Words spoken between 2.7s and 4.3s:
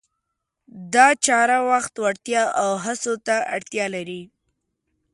هڅو ته اړتیا لري.